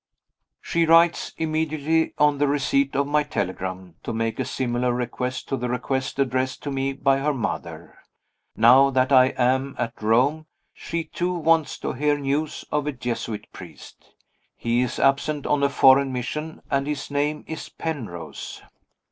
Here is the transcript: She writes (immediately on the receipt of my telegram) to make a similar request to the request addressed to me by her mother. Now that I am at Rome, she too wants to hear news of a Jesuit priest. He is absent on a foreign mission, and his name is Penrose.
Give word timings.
She 0.61 0.87
writes 0.87 1.31
(immediately 1.37 2.15
on 2.17 2.39
the 2.39 2.47
receipt 2.47 2.95
of 2.95 3.05
my 3.05 3.21
telegram) 3.21 3.93
to 4.01 4.11
make 4.11 4.39
a 4.39 4.45
similar 4.45 4.91
request 4.91 5.47
to 5.49 5.57
the 5.57 5.69
request 5.69 6.17
addressed 6.17 6.63
to 6.63 6.71
me 6.71 6.91
by 6.91 7.19
her 7.19 7.35
mother. 7.35 7.99
Now 8.55 8.89
that 8.89 9.11
I 9.11 9.25
am 9.37 9.75
at 9.77 10.01
Rome, 10.01 10.47
she 10.73 11.03
too 11.03 11.33
wants 11.35 11.77
to 11.81 11.93
hear 11.93 12.17
news 12.17 12.65
of 12.71 12.87
a 12.87 12.91
Jesuit 12.91 13.45
priest. 13.53 14.15
He 14.57 14.81
is 14.81 14.97
absent 14.97 15.45
on 15.45 15.61
a 15.61 15.69
foreign 15.69 16.11
mission, 16.11 16.63
and 16.71 16.87
his 16.87 17.11
name 17.11 17.43
is 17.47 17.69
Penrose. 17.69 18.63